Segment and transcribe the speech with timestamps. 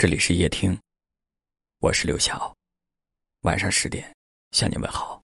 [0.00, 0.74] 这里是夜听，
[1.80, 2.56] 我是刘晓。
[3.42, 4.16] 晚上十点
[4.50, 5.22] 向你问好。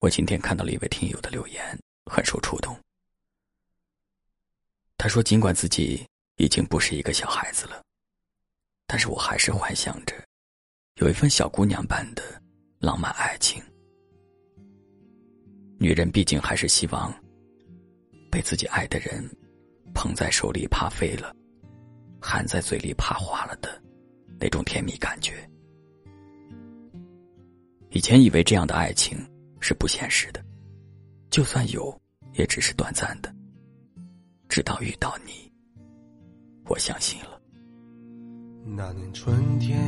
[0.00, 1.78] 我今天看到了一位听友的留言，
[2.12, 2.78] 很受触动。
[4.98, 6.06] 他说：“尽管自己
[6.36, 7.82] 已经不是一个小孩子了，
[8.86, 10.14] 但是我还是幻想着
[10.96, 12.22] 有一份小姑娘般的
[12.80, 13.64] 浪漫爱情。
[15.78, 17.10] 女人毕竟还是希望
[18.30, 19.26] 被自己爱的人
[19.94, 21.34] 捧在手里，怕飞了。”
[22.20, 23.68] 含在嘴里怕化了的
[24.38, 25.48] 那种甜蜜感觉。
[27.90, 29.18] 以前以为这样的爱情
[29.58, 30.44] 是不现实的，
[31.30, 31.98] 就算有，
[32.34, 33.34] 也只是短暂的。
[34.48, 35.50] 直到遇到你，
[36.66, 37.40] 我相信了。
[38.64, 39.78] 那年春天，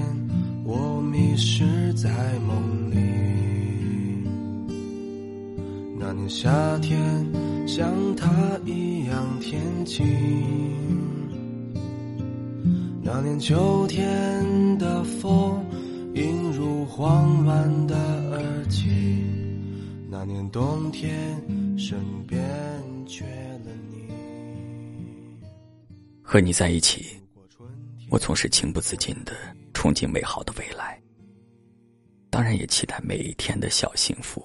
[0.65, 2.09] 我迷失在
[2.41, 2.97] 梦里；
[5.99, 6.99] 那年夏天，
[7.69, 11.22] 像他一样天晴。
[13.15, 15.63] 那年秋天的风，
[16.15, 17.95] 映入慌乱的
[18.31, 18.89] 耳际；
[20.09, 21.13] 那年冬天，
[21.79, 22.43] 身边
[23.07, 24.09] 缺了你。
[26.23, 27.21] 和你在一起，
[28.09, 29.35] 我总是情不自禁的
[29.75, 30.99] 憧憬美好的未来，
[32.31, 34.43] 当然也期待每一天的小幸福。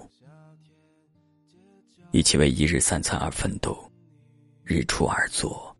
[2.12, 3.90] 一起为一日三餐而奋斗，
[4.66, 5.74] 日出而作，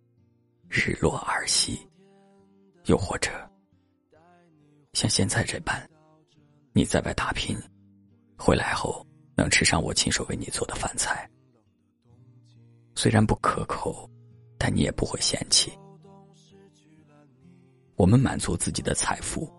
[0.70, 1.78] 日落而息。
[2.88, 3.30] 又或者，
[4.94, 5.78] 像现在这般，
[6.72, 7.58] 你在外打拼，
[8.38, 11.30] 回来后能吃上我亲手为你做的饭菜，
[12.96, 14.10] 虽然不可口，
[14.58, 15.70] 但你也不会嫌弃。
[17.98, 19.52] 我们满足自己的财富，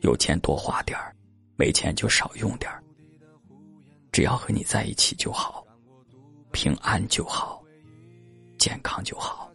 [0.00, 1.14] 有钱多花点儿，
[1.56, 2.82] 没钱就少用点儿，
[4.10, 5.64] 只要和你在一起就好，
[6.50, 7.62] 平安就好，
[8.58, 9.48] 健康就好。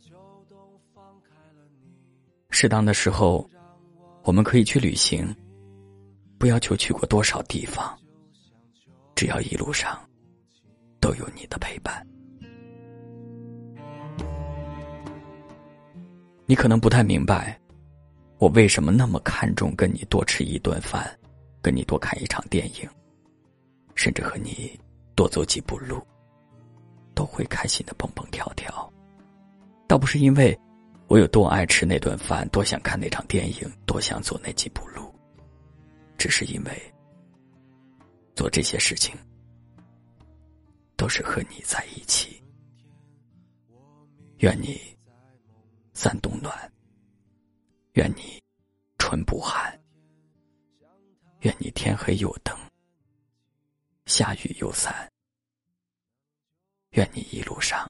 [2.62, 3.50] 适当的时候，
[4.24, 5.34] 我们可以去旅行，
[6.38, 7.98] 不要求去过多少地方，
[9.16, 9.98] 只要一路上
[11.00, 12.06] 都有你的陪伴。
[16.46, 17.58] 你可能不太明白，
[18.40, 21.10] 我为什么那么看重跟你多吃一顿饭，
[21.62, 22.90] 跟你多看一场电影，
[23.96, 24.78] 甚至和你
[25.16, 26.06] 多走几步路，
[27.16, 28.92] 都会开心的蹦蹦跳跳，
[29.88, 30.60] 倒不是因为。
[31.10, 35.12] 我有多爱吃那顿饭，多想看那场电影，多想走那几步路，
[36.20, 36.94] 只是因为
[38.36, 39.18] 做这些事情
[40.96, 42.40] 都是和你在一起。
[44.38, 44.80] 愿你
[45.96, 46.56] 三冬暖，
[47.94, 48.40] 愿你
[49.00, 49.78] 春不寒，
[51.40, 52.56] 愿你天黑有灯，
[54.06, 55.12] 下雨有伞，
[56.92, 57.90] 愿你一路上。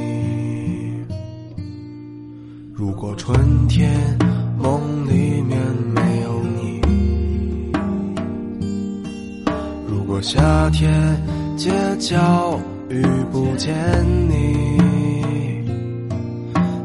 [2.81, 3.91] 如果春天
[4.57, 5.55] 梦里面
[5.93, 6.81] 没有你，
[9.87, 10.91] 如果夏天
[11.55, 11.69] 街
[11.99, 12.59] 角
[12.89, 13.71] 遇不见
[14.27, 15.63] 你，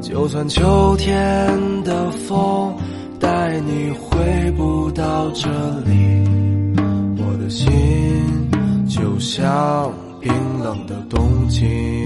[0.02, 2.76] 就算秋天的风
[3.18, 5.48] 带你回不到这
[5.80, 6.22] 里，
[7.16, 7.66] 我的心
[8.86, 9.90] 就像
[10.20, 10.30] 冰
[10.62, 12.05] 冷的冬季。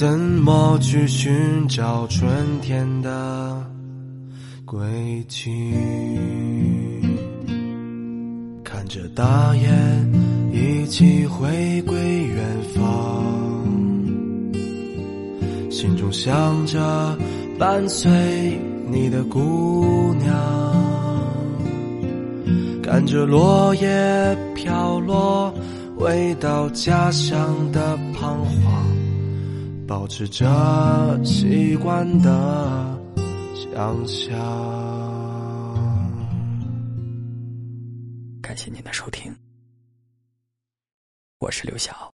[0.00, 2.26] 怎么去寻找春
[2.62, 3.62] 天的
[4.64, 4.78] 轨
[5.28, 5.74] 迹？
[8.64, 13.22] 看着大雁一起回归远方，
[15.70, 17.14] 心中想着
[17.58, 18.58] 伴随
[18.90, 20.34] 你的姑娘，
[22.82, 25.52] 看着落叶飘落，
[25.94, 28.82] 回到家乡的彷徨，
[29.90, 30.46] 保持着
[31.24, 32.96] 习惯的
[33.56, 34.38] 想象。
[38.40, 39.36] 感谢您的收听，
[41.40, 42.08] 我是刘晓。